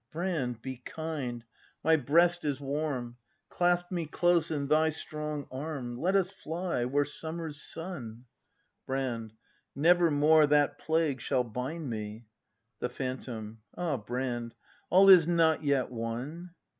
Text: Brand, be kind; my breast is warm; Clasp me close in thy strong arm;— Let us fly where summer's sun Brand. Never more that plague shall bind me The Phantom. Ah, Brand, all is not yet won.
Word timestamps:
Brand, 0.11 0.63
be 0.63 0.77
kind; 0.77 1.43
my 1.83 1.95
breast 1.95 2.43
is 2.43 2.59
warm; 2.59 3.17
Clasp 3.49 3.91
me 3.91 4.07
close 4.07 4.49
in 4.49 4.65
thy 4.67 4.89
strong 4.89 5.47
arm;— 5.51 5.95
Let 6.01 6.15
us 6.15 6.31
fly 6.31 6.85
where 6.85 7.05
summer's 7.05 7.61
sun 7.61 8.25
Brand. 8.87 9.33
Never 9.75 10.09
more 10.09 10.47
that 10.47 10.79
plague 10.79 11.21
shall 11.21 11.43
bind 11.43 11.87
me 11.87 12.25
The 12.79 12.89
Phantom. 12.89 13.61
Ah, 13.77 13.97
Brand, 13.97 14.55
all 14.89 15.07
is 15.07 15.27
not 15.27 15.63
yet 15.63 15.91
won. 15.91 16.55